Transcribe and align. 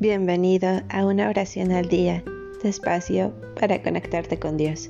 Bienvenido 0.00 0.80
a 0.88 1.04
una 1.04 1.28
oración 1.28 1.72
al 1.72 1.86
día, 1.90 2.24
despacio 2.62 3.34
para 3.60 3.82
conectarte 3.82 4.38
con 4.38 4.56
Dios. 4.56 4.88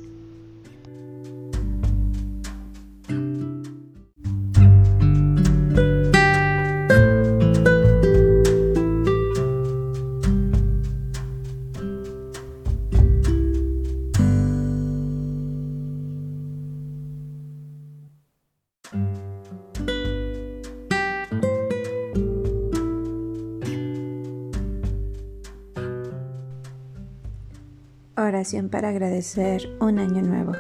Oración 28.20 28.68
para 28.68 28.90
agradecer 28.90 29.66
un 29.80 29.98
año 29.98 30.20
nuevo. 30.20 30.52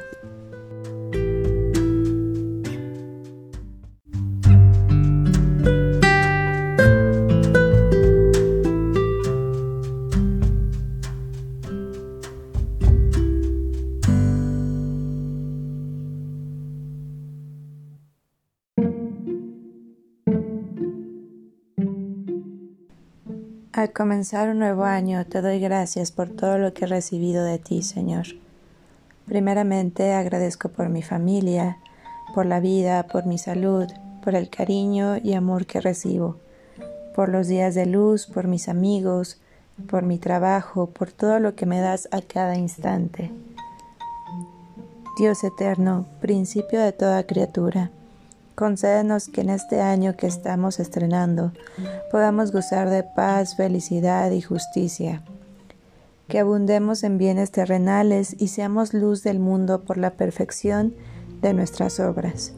Al 23.72 23.92
comenzar 23.92 24.48
un 24.48 24.58
nuevo 24.58 24.82
año 24.82 25.24
te 25.26 25.40
doy 25.40 25.60
gracias 25.60 26.10
por 26.10 26.28
todo 26.28 26.58
lo 26.58 26.74
que 26.74 26.86
he 26.86 26.88
recibido 26.88 27.44
de 27.44 27.60
ti, 27.60 27.82
Señor. 27.82 28.26
Primeramente 29.26 30.12
agradezco 30.12 30.70
por 30.70 30.88
mi 30.88 31.02
familia, 31.02 31.78
por 32.34 32.46
la 32.46 32.58
vida, 32.58 33.04
por 33.04 33.26
mi 33.26 33.38
salud, 33.38 33.86
por 34.24 34.34
el 34.34 34.50
cariño 34.50 35.18
y 35.18 35.34
amor 35.34 35.66
que 35.66 35.80
recibo, 35.80 36.36
por 37.14 37.28
los 37.28 37.46
días 37.46 37.76
de 37.76 37.86
luz, 37.86 38.26
por 38.26 38.48
mis 38.48 38.68
amigos, 38.68 39.40
por 39.88 40.02
mi 40.02 40.18
trabajo, 40.18 40.86
por 40.90 41.12
todo 41.12 41.38
lo 41.38 41.54
que 41.54 41.66
me 41.66 41.80
das 41.80 42.08
a 42.10 42.22
cada 42.22 42.56
instante. 42.56 43.30
Dios 45.16 45.44
eterno, 45.44 46.06
principio 46.20 46.80
de 46.80 46.90
toda 46.90 47.24
criatura, 47.24 47.92
Concédenos 48.60 49.28
que 49.28 49.40
en 49.40 49.48
este 49.48 49.80
año 49.80 50.18
que 50.18 50.26
estamos 50.26 50.80
estrenando 50.80 51.50
podamos 52.10 52.52
gozar 52.52 52.90
de 52.90 53.02
paz, 53.02 53.56
felicidad 53.56 54.30
y 54.32 54.42
justicia. 54.42 55.22
Que 56.28 56.40
abundemos 56.40 57.02
en 57.02 57.16
bienes 57.16 57.52
terrenales 57.52 58.36
y 58.38 58.48
seamos 58.48 58.92
luz 58.92 59.22
del 59.22 59.38
mundo 59.38 59.80
por 59.80 59.96
la 59.96 60.10
perfección 60.10 60.94
de 61.40 61.54
nuestras 61.54 62.00
obras. 62.00 62.52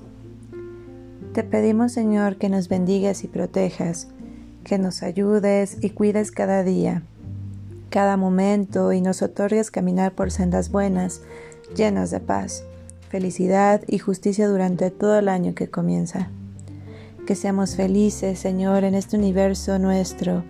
Te 1.34 1.44
pedimos, 1.44 1.92
Señor, 1.92 2.36
que 2.36 2.48
nos 2.48 2.68
bendigas 2.68 3.22
y 3.22 3.28
protejas, 3.28 4.08
que 4.64 4.78
nos 4.78 5.04
ayudes 5.04 5.76
y 5.82 5.90
cuides 5.90 6.32
cada 6.32 6.64
día, 6.64 7.04
cada 7.90 8.16
momento 8.16 8.92
y 8.92 9.00
nos 9.00 9.22
otorgues 9.22 9.70
caminar 9.70 10.16
por 10.16 10.32
sendas 10.32 10.72
buenas, 10.72 11.20
llenas 11.76 12.10
de 12.10 12.18
paz 12.18 12.64
felicidad 13.12 13.82
y 13.86 13.98
justicia 13.98 14.48
durante 14.48 14.90
todo 14.90 15.18
el 15.18 15.28
año 15.28 15.54
que 15.54 15.68
comienza. 15.68 16.30
Que 17.26 17.36
seamos 17.36 17.76
felices, 17.76 18.38
Señor, 18.38 18.84
en 18.84 18.94
este 18.94 19.18
universo 19.18 19.78
nuestro. 19.78 20.44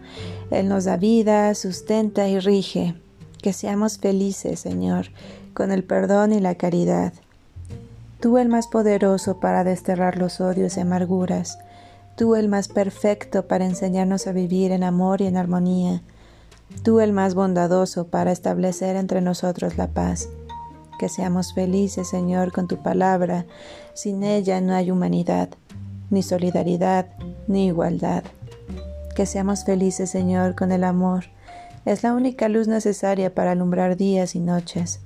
Él 0.52 0.68
nos 0.68 0.84
da 0.84 0.96
vida, 0.96 1.56
sustenta 1.56 2.28
y 2.28 2.38
rige. 2.38 2.94
Que 3.42 3.52
seamos 3.52 3.98
felices, 3.98 4.60
Señor, 4.60 5.06
con 5.54 5.72
el 5.72 5.82
perdón 5.82 6.32
y 6.32 6.38
la 6.38 6.54
caridad. 6.54 7.12
Tú 8.20 8.38
el 8.38 8.48
más 8.48 8.68
poderoso 8.68 9.40
para 9.40 9.64
desterrar 9.64 10.16
los 10.16 10.40
odios 10.40 10.76
y 10.76 10.80
amarguras. 10.80 11.58
Tú 12.16 12.36
el 12.36 12.48
más 12.48 12.68
perfecto 12.68 13.48
para 13.48 13.66
enseñarnos 13.66 14.28
a 14.28 14.32
vivir 14.32 14.70
en 14.70 14.84
amor 14.84 15.20
y 15.20 15.26
en 15.26 15.36
armonía. 15.36 16.02
Tú 16.84 17.00
el 17.00 17.12
más 17.12 17.34
bondadoso 17.34 18.06
para 18.06 18.30
establecer 18.30 18.94
entre 18.94 19.20
nosotros 19.20 19.76
la 19.76 19.88
paz 19.88 20.28
que 20.98 21.08
seamos 21.08 21.54
felices, 21.54 22.08
Señor, 22.08 22.52
con 22.52 22.68
tu 22.68 22.78
palabra. 22.82 23.46
Sin 23.94 24.22
ella 24.22 24.60
no 24.60 24.74
hay 24.74 24.90
humanidad, 24.90 25.48
ni 26.10 26.22
solidaridad, 26.22 27.06
ni 27.46 27.66
igualdad. 27.66 28.24
Que 29.14 29.26
seamos 29.26 29.64
felices, 29.64 30.10
Señor, 30.10 30.54
con 30.54 30.72
el 30.72 30.84
amor. 30.84 31.24
Es 31.84 32.02
la 32.02 32.14
única 32.14 32.48
luz 32.48 32.68
necesaria 32.68 33.34
para 33.34 33.52
alumbrar 33.52 33.96
días 33.96 34.34
y 34.34 34.40
noches, 34.40 35.00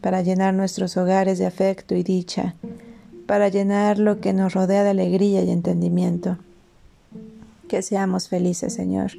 para 0.00 0.22
llenar 0.22 0.54
nuestros 0.54 0.96
hogares 0.96 1.38
de 1.38 1.46
afecto 1.46 1.94
y 1.94 2.02
dicha, 2.02 2.54
para 3.26 3.48
llenar 3.48 3.98
lo 3.98 4.20
que 4.20 4.32
nos 4.32 4.54
rodea 4.54 4.84
de 4.84 4.90
alegría 4.90 5.42
y 5.42 5.50
entendimiento. 5.50 6.38
Que 7.68 7.82
seamos 7.82 8.28
felices, 8.28 8.74
Señor, 8.74 9.12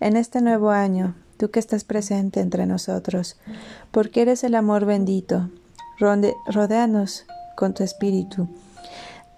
en 0.00 0.16
este 0.16 0.40
nuevo 0.40 0.70
año, 0.70 1.14
tú 1.38 1.50
que 1.50 1.60
estás 1.60 1.84
presente 1.84 2.40
entre 2.40 2.66
nosotros, 2.66 3.36
porque 3.90 4.22
eres 4.22 4.44
el 4.44 4.54
amor 4.54 4.84
bendito. 4.84 5.48
Rodéanos 5.98 7.24
con 7.56 7.74
tu 7.74 7.82
espíritu. 7.82 8.48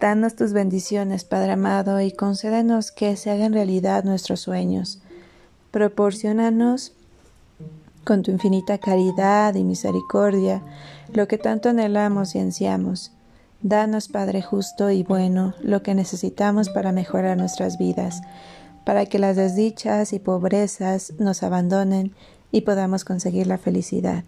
Danos 0.01 0.35
tus 0.35 0.53
bendiciones, 0.53 1.25
Padre 1.25 1.53
amado, 1.53 2.01
y 2.01 2.11
concédenos 2.11 2.91
que 2.91 3.17
se 3.17 3.31
hagan 3.31 3.53
realidad 3.53 4.05
nuestros 4.05 4.41
sueños. 4.41 5.01
Proporcionanos 5.71 6.93
con 8.05 8.23
tu 8.23 8.31
infinita 8.31 8.79
caridad 8.79 9.55
y 9.55 9.63
misericordia 9.63 10.63
lo 11.13 11.29
que 11.29 11.39
tanto 11.39 11.69
anhelamos 11.69 12.35
y 12.35 12.39
ansiamos. 12.39 13.13
Danos, 13.63 14.09
Padre 14.09 14.41
justo 14.41 14.91
y 14.91 15.03
bueno, 15.03 15.55
lo 15.61 15.83
que 15.83 15.95
necesitamos 15.95 16.71
para 16.71 16.93
mejorar 16.93 17.37
nuestras 17.37 17.77
vidas 17.77 18.23
para 18.91 19.07
que 19.07 19.21
las 19.21 19.37
desdichas 19.37 20.13
y 20.13 20.19
pobrezas 20.19 21.13
nos 21.21 21.45
abandonen 21.45 22.13
y 22.51 22.63
podamos 22.63 23.05
conseguir 23.05 23.47
la 23.47 23.57
felicidad. 23.57 24.25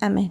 Amén. 0.00 0.30